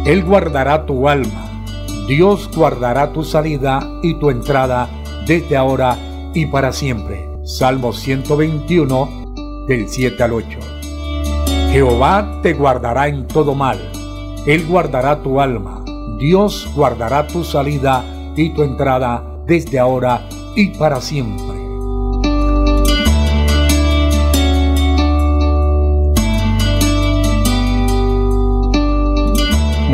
Él 0.05 0.23
guardará 0.23 0.85
tu 0.85 1.09
alma. 1.09 1.49
Dios 2.07 2.49
guardará 2.55 3.11
tu 3.11 3.23
salida 3.23 3.79
y 4.03 4.13
tu 4.15 4.29
entrada 4.29 4.87
desde 5.25 5.57
ahora 5.57 5.97
y 6.33 6.45
para 6.45 6.71
siempre. 6.71 7.27
Salmo 7.43 7.93
121 7.93 9.65
del 9.67 9.89
7 9.89 10.23
al 10.23 10.33
8. 10.33 10.59
Jehová 11.71 12.39
te 12.43 12.53
guardará 12.53 13.07
en 13.07 13.27
todo 13.27 13.55
mal 13.55 13.79
él 14.45 14.67
guardará 14.67 15.23
tu 15.23 15.41
alma. 15.41 15.83
Dios 16.19 16.69
guardará 16.75 17.25
tu 17.25 17.43
salida 17.43 18.05
y 18.35 18.51
tu 18.51 18.61
entrada 18.61 19.23
desde 19.45 19.79
ahora 19.79 20.27
y 20.55 20.69
para 20.77 21.01
siempre. 21.01 21.55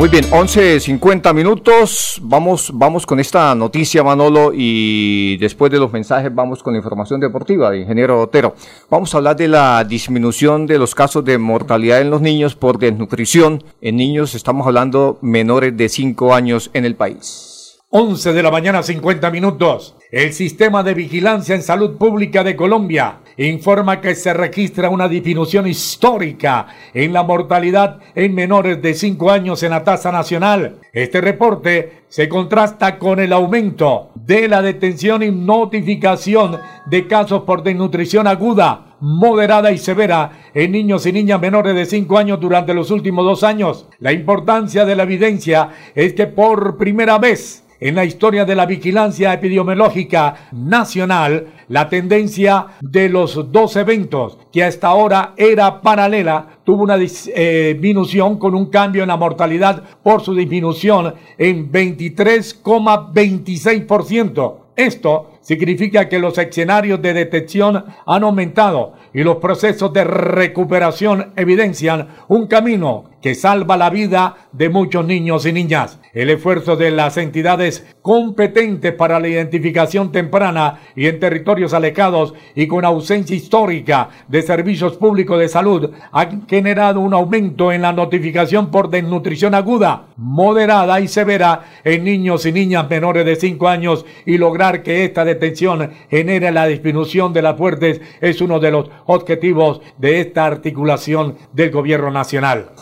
Muy 0.02 0.08
bien, 0.08 0.24
11.50 0.24 1.32
minutos. 1.32 2.20
Vamos, 2.22 2.72
vamos 2.74 3.06
con 3.06 3.20
esta 3.20 3.54
noticia, 3.54 4.02
Manolo, 4.02 4.50
y 4.52 5.36
después 5.36 5.70
de 5.70 5.78
los 5.78 5.92
mensajes 5.92 6.34
vamos 6.34 6.60
con 6.60 6.72
la 6.72 6.78
información 6.78 7.20
deportiva 7.20 7.70
de 7.70 7.82
ingeniero 7.82 8.20
Otero. 8.20 8.56
Vamos 8.90 9.14
a 9.14 9.18
hablar 9.18 9.36
de 9.36 9.46
la 9.46 9.84
disminución 9.84 10.66
de 10.66 10.78
los 10.78 10.96
casos 10.96 11.24
de 11.24 11.38
mortalidad 11.38 12.00
en 12.00 12.10
los 12.10 12.20
niños 12.20 12.56
por 12.56 12.78
desnutrición. 12.78 13.62
En 13.80 13.94
niños 13.94 14.34
estamos 14.34 14.66
hablando 14.66 15.18
menores 15.20 15.76
de 15.76 15.88
5 15.88 16.34
años 16.34 16.70
en 16.72 16.84
el 16.84 16.96
país. 16.96 17.51
11 17.94 18.32
de 18.32 18.42
la 18.42 18.50
mañana, 18.50 18.82
50 18.82 19.30
minutos. 19.30 19.94
El 20.10 20.32
Sistema 20.32 20.82
de 20.82 20.94
Vigilancia 20.94 21.54
en 21.54 21.62
Salud 21.62 21.98
Pública 21.98 22.42
de 22.42 22.56
Colombia 22.56 23.18
informa 23.36 24.00
que 24.00 24.14
se 24.14 24.32
registra 24.32 24.88
una 24.88 25.08
disminución 25.08 25.66
histórica 25.66 26.68
en 26.94 27.12
la 27.12 27.22
mortalidad 27.22 27.98
en 28.14 28.34
menores 28.34 28.80
de 28.80 28.94
5 28.94 29.30
años 29.30 29.62
en 29.62 29.72
la 29.72 29.84
tasa 29.84 30.10
nacional. 30.10 30.76
Este 30.94 31.20
reporte 31.20 32.04
se 32.08 32.30
contrasta 32.30 32.98
con 32.98 33.20
el 33.20 33.30
aumento 33.30 34.08
de 34.14 34.48
la 34.48 34.62
detención 34.62 35.22
y 35.22 35.30
notificación 35.30 36.60
de 36.86 37.06
casos 37.06 37.42
por 37.42 37.62
desnutrición 37.62 38.26
aguda, 38.26 38.96
moderada 39.00 39.70
y 39.70 39.76
severa 39.76 40.30
en 40.54 40.72
niños 40.72 41.04
y 41.04 41.12
niñas 41.12 41.42
menores 41.42 41.74
de 41.74 41.84
5 41.84 42.16
años 42.16 42.40
durante 42.40 42.72
los 42.72 42.90
últimos 42.90 43.26
dos 43.26 43.42
años. 43.42 43.86
La 43.98 44.12
importancia 44.12 44.86
de 44.86 44.96
la 44.96 45.02
evidencia 45.02 45.68
es 45.94 46.14
que 46.14 46.26
por 46.26 46.78
primera 46.78 47.18
vez 47.18 47.61
en 47.82 47.94
la 47.96 48.04
historia 48.04 48.44
de 48.44 48.54
la 48.54 48.64
vigilancia 48.64 49.34
epidemiológica 49.34 50.48
nacional, 50.52 51.48
La 51.68 51.88
tendencia 51.88 52.66
de 52.80 53.08
los 53.08 53.50
dos 53.50 53.74
eventos, 53.76 54.36
que 54.52 54.62
hasta 54.62 54.86
ahora 54.88 55.32
era 55.36 55.80
paralela, 55.80 56.58
tuvo 56.64 56.82
una 56.82 56.98
eh, 56.98 57.78
disminución 57.80 58.38
con 58.38 58.54
un 58.54 58.66
cambio 58.66 59.00
en 59.02 59.08
la 59.08 59.16
mortalidad 59.16 59.82
por 60.02 60.20
su 60.20 60.34
disminución 60.34 61.14
en 61.38 61.72
23,26%. 61.72 64.56
Esto 64.76 65.30
significa 65.40 66.08
que 66.08 66.18
los 66.18 66.36
escenarios 66.38 67.00
de 67.02 67.14
detección 67.14 67.84
han 68.06 68.22
aumentado 68.22 68.92
y 69.14 69.22
los 69.22 69.36
procesos 69.36 69.92
de 69.92 70.04
recuperación 70.04 71.32
evidencian 71.36 72.08
un 72.28 72.46
camino 72.46 73.11
que 73.22 73.34
salva 73.34 73.76
la 73.76 73.88
vida 73.88 74.48
de 74.52 74.68
muchos 74.68 75.06
niños 75.06 75.46
y 75.46 75.52
niñas. 75.52 76.00
El 76.12 76.28
esfuerzo 76.28 76.76
de 76.76 76.90
las 76.90 77.16
entidades 77.16 77.86
competentes 78.02 78.92
para 78.92 79.20
la 79.20 79.28
identificación 79.28 80.12
temprana 80.12 80.80
y 80.94 81.06
en 81.06 81.20
territorios 81.20 81.72
alejados 81.72 82.34
y 82.54 82.66
con 82.66 82.84
ausencia 82.84 83.34
histórica 83.34 84.10
de 84.28 84.42
servicios 84.42 84.96
públicos 84.96 85.38
de 85.38 85.48
salud 85.48 85.90
ha 86.10 86.28
generado 86.48 87.00
un 87.00 87.14
aumento 87.14 87.72
en 87.72 87.82
la 87.82 87.92
notificación 87.92 88.70
por 88.70 88.90
desnutrición 88.90 89.54
aguda, 89.54 90.08
moderada 90.16 91.00
y 91.00 91.08
severa 91.08 91.62
en 91.84 92.04
niños 92.04 92.44
y 92.44 92.52
niñas 92.52 92.90
menores 92.90 93.24
de 93.24 93.36
5 93.36 93.68
años 93.68 94.04
y 94.26 94.36
lograr 94.36 94.82
que 94.82 95.04
esta 95.04 95.24
detención 95.24 95.90
genere 96.10 96.50
la 96.50 96.66
disminución 96.66 97.32
de 97.32 97.42
las 97.42 97.58
muertes 97.58 98.00
es 98.20 98.40
uno 98.40 98.58
de 98.58 98.70
los 98.70 98.90
objetivos 99.06 99.80
de 99.98 100.20
esta 100.20 100.44
articulación 100.44 101.36
del 101.52 101.70
gobierno 101.70 102.10
nacional. 102.10 102.72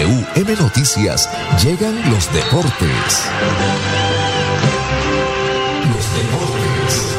WM 0.03 0.55
Noticias 0.59 1.29
llegan 1.63 1.95
los 2.11 2.27
deportes. 2.33 3.31
Los 5.87 6.05
deportes, 6.17 7.17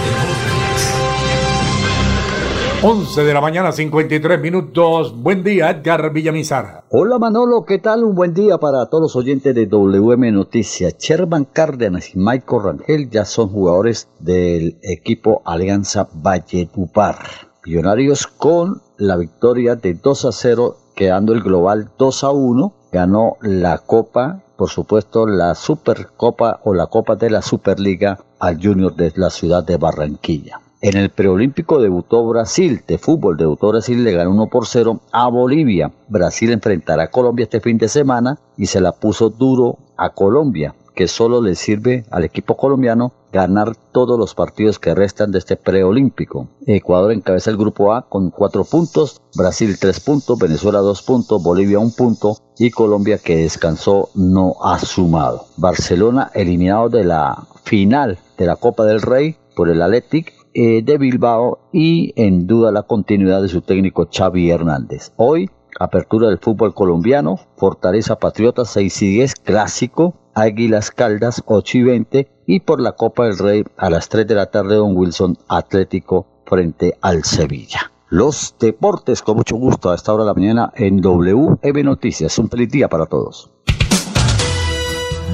11 2.82 3.24
de 3.24 3.32
la 3.32 3.40
mañana, 3.40 3.72
53 3.72 4.38
minutos. 4.38 5.16
Buen 5.16 5.42
día, 5.42 5.70
Edgar 5.70 6.12
Villamizar. 6.12 6.84
Hola 6.90 7.18
Manolo, 7.18 7.64
¿qué 7.64 7.78
tal? 7.78 8.04
Un 8.04 8.14
buen 8.14 8.34
día 8.34 8.58
para 8.58 8.84
todos 8.90 9.00
los 9.00 9.16
oyentes 9.16 9.54
de 9.54 9.64
WM 9.64 10.30
Noticias. 10.32 10.98
Sherman 10.98 11.46
Cárdenas 11.46 12.14
y 12.14 12.18
Michael 12.18 12.62
Rangel 12.64 13.08
ya 13.08 13.24
son 13.24 13.48
jugadores 13.48 14.08
del 14.18 14.76
equipo 14.82 15.40
Alianza 15.46 16.06
Valledupar. 16.12 17.16
Millonarios 17.64 18.26
con 18.26 18.82
la 18.98 19.16
victoria 19.16 19.74
de 19.74 19.94
2 19.94 20.24
a 20.26 20.32
0, 20.32 20.76
quedando 20.94 21.32
el 21.32 21.42
global 21.42 21.90
2 21.98 22.24
a 22.24 22.30
1. 22.30 22.72
Ganó 22.92 23.36
la 23.40 23.78
Copa, 23.78 24.40
por 24.56 24.70
supuesto, 24.70 25.26
la 25.26 25.54
Supercopa 25.54 26.60
o 26.64 26.74
la 26.74 26.86
Copa 26.86 27.16
de 27.16 27.30
la 27.30 27.42
Superliga 27.42 28.18
al 28.38 28.62
Junior 28.62 28.94
de 28.94 29.12
la 29.16 29.30
ciudad 29.30 29.64
de 29.64 29.76
Barranquilla. 29.76 30.60
En 30.80 30.98
el 30.98 31.08
preolímpico 31.08 31.80
debutó 31.80 32.28
Brasil, 32.28 32.82
de 32.86 32.98
fútbol 32.98 33.38
debutó 33.38 33.68
Brasil, 33.68 34.04
le 34.04 34.12
ganó 34.12 34.32
1 34.32 34.46
por 34.48 34.66
0 34.66 35.00
a 35.12 35.28
Bolivia. 35.28 35.90
Brasil 36.08 36.52
enfrentará 36.52 37.04
a 37.04 37.10
Colombia 37.10 37.44
este 37.44 37.60
fin 37.60 37.78
de 37.78 37.88
semana 37.88 38.38
y 38.56 38.66
se 38.66 38.82
la 38.82 38.92
puso 38.92 39.30
duro 39.30 39.78
a 39.96 40.10
Colombia, 40.10 40.74
que 40.94 41.08
solo 41.08 41.42
le 41.42 41.54
sirve 41.54 42.04
al 42.10 42.24
equipo 42.24 42.56
colombiano 42.56 43.12
ganar 43.32 43.74
todos 43.92 44.18
los 44.18 44.34
partidos 44.34 44.78
que 44.78 44.94
restan 44.94 45.32
de 45.32 45.38
este 45.38 45.56
preolímpico. 45.56 46.48
Ecuador 46.66 47.12
encabeza 47.12 47.50
el 47.50 47.56
grupo 47.56 47.92
A 47.92 48.08
con 48.08 48.30
4 48.30 48.64
puntos, 48.64 49.20
Brasil 49.36 49.76
3 49.78 50.00
puntos, 50.00 50.38
Venezuela 50.38 50.78
2 50.78 51.02
puntos, 51.02 51.42
Bolivia 51.42 51.80
1 51.80 51.90
punto 51.96 52.36
y 52.58 52.70
Colombia 52.70 53.18
que 53.18 53.36
descansó 53.36 54.10
no 54.14 54.54
ha 54.62 54.78
sumado. 54.78 55.46
Barcelona 55.56 56.30
eliminado 56.34 56.88
de 56.88 57.04
la 57.04 57.46
final 57.64 58.18
de 58.38 58.46
la 58.46 58.56
Copa 58.56 58.84
del 58.84 59.02
Rey 59.02 59.36
por 59.56 59.68
el 59.68 59.82
Athletic 59.82 60.32
eh, 60.54 60.82
de 60.84 60.98
Bilbao 60.98 61.58
y 61.72 62.12
en 62.14 62.46
duda 62.46 62.70
la 62.70 62.82
continuidad 62.82 63.42
de 63.42 63.48
su 63.48 63.60
técnico 63.60 64.08
Xavi 64.12 64.50
Hernández. 64.50 65.12
Hoy, 65.16 65.50
apertura 65.80 66.28
del 66.28 66.38
fútbol 66.38 66.74
colombiano, 66.74 67.40
Fortaleza 67.56 68.16
Patriotas 68.20 68.70
6 68.70 69.02
y 69.02 69.08
10, 69.14 69.34
clásico, 69.34 70.14
Águilas 70.34 70.90
Caldas 70.90 71.42
8 71.46 71.78
y 71.78 71.82
20 71.82 72.28
y 72.46 72.60
por 72.60 72.80
la 72.80 72.92
Copa 72.92 73.24
del 73.24 73.38
Rey 73.38 73.64
a 73.76 73.90
las 73.90 74.08
3 74.08 74.26
de 74.26 74.34
la 74.34 74.46
tarde 74.46 74.76
Don 74.76 74.96
Wilson 74.96 75.38
Atlético 75.48 76.26
frente 76.46 76.96
al 77.00 77.24
Sevilla. 77.24 77.92
Los 78.08 78.54
deportes 78.60 79.22
con 79.22 79.36
mucho 79.36 79.56
gusto 79.56 79.90
a 79.90 79.94
esta 79.94 80.12
hora 80.12 80.24
de 80.24 80.28
la 80.28 80.34
mañana 80.34 80.72
en 80.76 81.00
WM 81.00 81.82
Noticias. 81.82 82.38
Un 82.38 82.48
feliz 82.48 82.70
día 82.70 82.88
para 82.88 83.06
todos. 83.06 83.50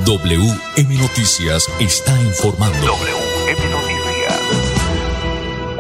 WM 0.07 0.99
Noticias 0.99 1.67
está 1.79 2.13
informando. 2.23 2.79
WM 2.79 3.71
Noticias. 3.71 4.00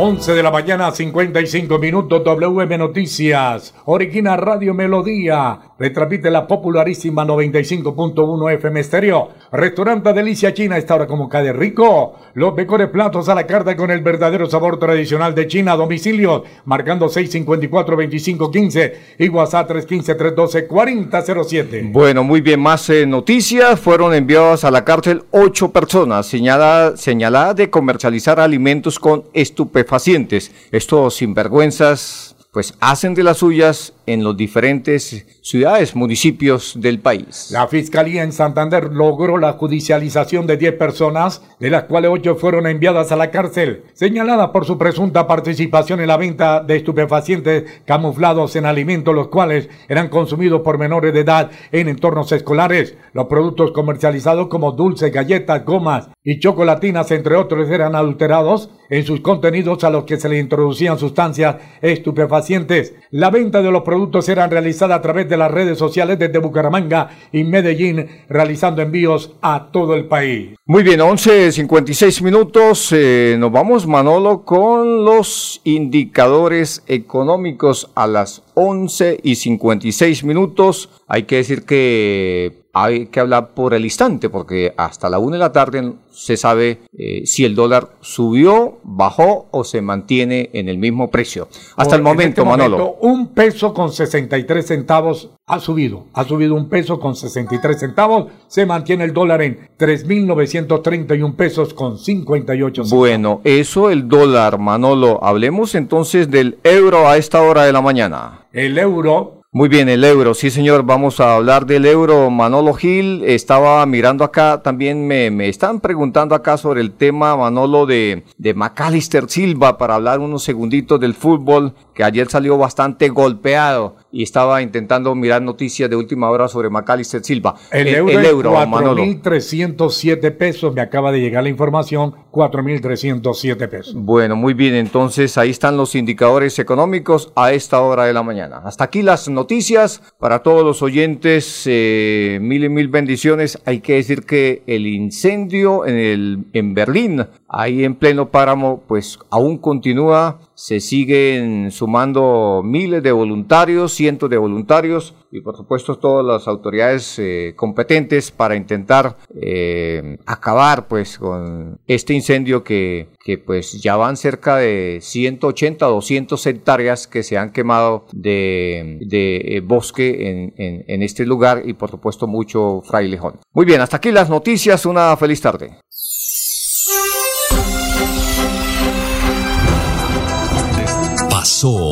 11 0.02 0.32
de 0.32 0.42
la 0.42 0.50
mañana, 0.50 0.90
55 0.90 1.78
minutos, 1.78 2.24
WM 2.24 2.78
Noticias, 2.78 3.74
Origina 3.84 4.34
Radio 4.34 4.72
Melodía, 4.72 5.58
retransmite 5.78 6.30
la 6.30 6.46
popularísima 6.46 7.22
95.1 7.26 8.50
FM 8.54 8.80
Estéreo, 8.80 9.28
Restaurante 9.52 10.12
Delicia 10.12 10.54
China, 10.54 10.78
esta 10.78 10.94
hora 10.94 11.08
como 11.08 11.28
cada 11.28 11.52
rico, 11.52 12.14
los 12.34 12.54
mejores 12.54 12.86
platos 12.88 13.28
a 13.28 13.34
la 13.34 13.48
carta 13.48 13.74
con 13.74 13.90
el 13.90 14.00
verdadero 14.00 14.48
sabor 14.48 14.78
tradicional 14.78 15.34
de 15.34 15.48
China, 15.48 15.74
domicilio, 15.74 16.44
marcando 16.66 17.08
654-2515 17.08 18.92
y 19.18 19.28
WhatsApp 19.28 19.68
315-312-4007. 19.70 21.90
Bueno, 21.90 22.22
muy 22.22 22.42
bien, 22.42 22.60
más 22.60 22.88
eh, 22.90 23.06
noticias. 23.06 23.80
Fueron 23.80 24.14
enviadas 24.14 24.62
a 24.62 24.70
la 24.70 24.84
cárcel 24.84 25.24
ocho 25.32 25.72
personas 25.72 26.26
señaladas 26.26 27.00
señalada 27.00 27.52
de 27.52 27.70
comercializar 27.70 28.38
alimentos 28.38 29.00
con 29.00 29.24
estupefacientes. 29.32 30.52
Estos 30.70 31.16
sinvergüenzas 31.16 32.36
pues 32.52 32.74
hacen 32.80 33.14
de 33.14 33.22
las 33.22 33.38
suyas 33.38 33.92
en 34.12 34.24
los 34.24 34.36
diferentes 34.36 35.26
ciudades, 35.42 35.94
municipios 35.94 36.74
del 36.80 36.98
país. 36.98 37.50
La 37.52 37.68
Fiscalía 37.68 38.22
en 38.22 38.32
Santander 38.32 38.92
logró 38.92 39.38
la 39.38 39.52
judicialización 39.52 40.46
de 40.46 40.56
10 40.56 40.74
personas, 40.74 41.42
de 41.58 41.70
las 41.70 41.84
cuales 41.84 42.10
8 42.12 42.36
fueron 42.36 42.66
enviadas 42.66 43.12
a 43.12 43.16
la 43.16 43.30
cárcel, 43.30 43.84
señaladas 43.92 44.50
por 44.50 44.64
su 44.64 44.78
presunta 44.78 45.26
participación 45.26 46.00
en 46.00 46.08
la 46.08 46.16
venta 46.16 46.60
de 46.60 46.76
estupefacientes 46.76 47.82
camuflados 47.84 48.56
en 48.56 48.66
alimentos, 48.66 49.14
los 49.14 49.28
cuales 49.28 49.68
eran 49.88 50.08
consumidos 50.08 50.62
por 50.62 50.78
menores 50.78 51.14
de 51.14 51.20
edad 51.20 51.50
en 51.72 51.88
entornos 51.88 52.32
escolares. 52.32 52.96
Los 53.12 53.26
productos 53.26 53.72
comercializados 53.72 54.48
como 54.48 54.72
dulces, 54.72 55.12
galletas, 55.12 55.64
gomas 55.64 56.08
y 56.24 56.38
chocolatinas, 56.40 57.10
entre 57.10 57.36
otros, 57.36 57.68
eran 57.70 57.94
adulterados 57.94 58.70
en 58.90 59.04
sus 59.04 59.20
contenidos 59.20 59.84
a 59.84 59.90
los 59.90 60.04
que 60.04 60.18
se 60.18 60.28
le 60.28 60.38
introducían 60.38 60.98
sustancias 60.98 61.56
estupefacientes. 61.80 62.94
La 63.10 63.30
venta 63.30 63.62
de 63.62 63.70
los 63.70 63.82
productos 63.82 63.99
era 64.28 64.46
realizada 64.46 64.94
a 64.94 65.02
través 65.02 65.28
de 65.28 65.36
las 65.36 65.50
redes 65.50 65.78
sociales 65.78 66.18
desde 66.18 66.38
Bucaramanga 66.38 67.10
y 67.32 67.44
Medellín, 67.44 68.06
realizando 68.28 68.82
envíos 68.82 69.32
a 69.42 69.68
todo 69.72 69.94
el 69.94 70.06
país. 70.06 70.56
Muy 70.66 70.82
bien, 70.82 71.00
11.56 71.00 72.22
minutos. 72.22 72.90
Eh, 72.92 73.36
nos 73.38 73.52
vamos, 73.52 73.86
Manolo, 73.86 74.44
con 74.44 75.04
los 75.04 75.60
indicadores 75.64 76.82
económicos 76.86 77.90
a 77.94 78.06
las 78.06 78.42
11 78.54 79.20
y 79.22 79.34
56 79.34 80.24
minutos. 80.24 80.88
Hay 81.06 81.24
que 81.24 81.36
decir 81.36 81.64
que 81.64 82.59
hay 82.72 83.06
que 83.06 83.20
hablar 83.20 83.50
por 83.50 83.74
el 83.74 83.84
instante, 83.84 84.28
porque 84.28 84.72
hasta 84.76 85.10
la 85.10 85.18
una 85.18 85.36
de 85.36 85.40
la 85.40 85.52
tarde 85.52 85.92
se 86.12 86.36
sabe 86.36 86.80
eh, 86.96 87.22
si 87.26 87.44
el 87.44 87.54
dólar 87.54 87.88
subió, 88.00 88.78
bajó 88.82 89.48
o 89.50 89.64
se 89.64 89.80
mantiene 89.80 90.50
en 90.52 90.68
el 90.68 90.78
mismo 90.78 91.10
precio. 91.10 91.48
Hasta 91.76 91.96
el 91.96 92.02
momento, 92.02 92.42
este 92.42 92.50
Manolo. 92.50 92.96
un 93.00 93.28
peso 93.28 93.72
con 93.74 93.92
63 93.92 94.66
centavos 94.66 95.30
ha 95.46 95.58
subido. 95.58 96.04
Ha 96.14 96.24
subido 96.24 96.54
un 96.54 96.68
peso 96.68 97.00
con 97.00 97.16
63 97.16 97.78
centavos. 97.78 98.26
Se 98.46 98.66
mantiene 98.66 99.04
el 99.04 99.12
dólar 99.12 99.42
en 99.42 99.68
3.931 99.78 101.34
pesos 101.34 101.74
con 101.74 101.98
58 101.98 102.84
centavos. 102.84 102.98
Bueno, 102.98 103.40
eso 103.44 103.90
el 103.90 104.08
dólar, 104.08 104.58
Manolo. 104.58 105.22
Hablemos 105.24 105.74
entonces 105.74 106.30
del 106.30 106.58
euro 106.62 107.08
a 107.08 107.16
esta 107.16 107.42
hora 107.42 107.64
de 107.64 107.72
la 107.72 107.80
mañana. 107.80 108.46
El 108.52 108.78
euro 108.78 109.39
muy 109.52 109.68
bien, 109.68 109.88
el 109.88 110.04
euro, 110.04 110.32
sí 110.34 110.48
señor, 110.48 110.84
vamos 110.84 111.18
a 111.18 111.34
hablar 111.34 111.66
del 111.66 111.84
euro. 111.84 112.30
Manolo 112.30 112.72
Gil, 112.72 113.24
estaba 113.24 113.84
mirando 113.84 114.22
acá, 114.22 114.62
también 114.62 115.08
me, 115.08 115.28
me 115.32 115.48
están 115.48 115.80
preguntando 115.80 116.36
acá 116.36 116.56
sobre 116.56 116.80
el 116.80 116.92
tema, 116.92 117.36
Manolo, 117.36 117.84
de, 117.84 118.22
de 118.38 118.54
Macalister 118.54 119.28
Silva, 119.28 119.76
para 119.76 119.96
hablar 119.96 120.20
unos 120.20 120.44
segunditos 120.44 121.00
del 121.00 121.14
fútbol, 121.14 121.74
que 122.00 122.04
ayer 122.04 122.30
salió 122.30 122.56
bastante 122.56 123.10
golpeado 123.10 123.96
y 124.10 124.22
estaba 124.22 124.62
intentando 124.62 125.14
mirar 125.14 125.42
noticias 125.42 125.90
de 125.90 125.96
última 125.96 126.30
hora 126.30 126.48
sobre 126.48 126.70
Macalister 126.70 127.22
Silva. 127.22 127.56
El, 127.70 127.88
euro, 127.88 128.18
el 128.18 128.24
euro 128.24 128.54
4.307 128.54 130.34
pesos, 130.34 130.74
me 130.74 130.80
acaba 130.80 131.12
de 131.12 131.20
llegar 131.20 131.42
la 131.42 131.50
información, 131.50 132.14
4.307 132.32 133.68
pesos. 133.68 133.94
Bueno, 133.94 134.34
muy 134.34 134.54
bien, 134.54 134.76
entonces 134.76 135.36
ahí 135.36 135.50
están 135.50 135.76
los 135.76 135.94
indicadores 135.94 136.58
económicos 136.58 137.32
a 137.36 137.52
esta 137.52 137.82
hora 137.82 138.06
de 138.06 138.14
la 138.14 138.22
mañana. 138.22 138.62
Hasta 138.64 138.84
aquí 138.84 139.02
las 139.02 139.28
noticias 139.28 140.00
para 140.18 140.38
todos 140.38 140.64
los 140.64 140.80
oyentes, 140.80 141.64
eh, 141.66 142.38
mil 142.40 142.64
y 142.64 142.70
mil 142.70 142.88
bendiciones. 142.88 143.60
Hay 143.66 143.80
que 143.80 143.96
decir 143.96 144.24
que 144.24 144.62
el 144.66 144.86
incendio 144.86 145.84
en, 145.84 145.96
el, 145.96 146.44
en 146.54 146.72
Berlín, 146.72 147.26
ahí 147.46 147.84
en 147.84 147.94
pleno 147.94 148.30
páramo, 148.30 148.82
pues 148.88 149.18
aún 149.28 149.58
continúa 149.58 150.40
se 150.60 150.78
siguen 150.80 151.70
sumando 151.70 152.60
miles 152.62 153.02
de 153.02 153.12
voluntarios, 153.12 153.94
cientos 153.94 154.28
de 154.28 154.36
voluntarios 154.36 155.14
y 155.32 155.40
por 155.40 155.56
supuesto 155.56 155.96
todas 155.96 156.22
las 156.22 156.46
autoridades 156.48 157.18
eh, 157.18 157.54
competentes 157.56 158.30
para 158.30 158.56
intentar 158.56 159.16
eh, 159.40 160.18
acabar 160.26 160.86
pues 160.86 161.18
con 161.18 161.80
este 161.86 162.12
incendio 162.12 162.62
que, 162.62 163.08
que, 163.24 163.38
pues 163.38 163.80
ya 163.80 163.96
van 163.96 164.18
cerca 164.18 164.58
de 164.58 164.98
180 165.00 165.86
200 165.86 166.46
hectáreas 166.46 167.06
que 167.06 167.22
se 167.22 167.38
han 167.38 167.52
quemado 167.52 168.04
de, 168.12 168.98
de 169.00 169.36
eh, 169.36 169.60
bosque 169.60 170.28
en, 170.28 170.52
en, 170.58 170.84
en 170.86 171.02
este 171.02 171.24
lugar 171.24 171.62
y 171.64 171.72
por 171.72 171.90
supuesto 171.90 172.26
mucho 172.26 172.82
frailejón. 172.84 173.40
Muy 173.54 173.64
bien, 173.64 173.80
hasta 173.80 173.96
aquí 173.96 174.12
las 174.12 174.28
noticias, 174.28 174.84
una 174.84 175.16
feliz 175.16 175.40
tarde. 175.40 175.78